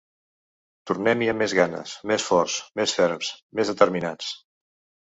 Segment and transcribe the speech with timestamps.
[0.91, 4.35] Tornem-hi amb més ganes, més forts, més ferms, més determinats.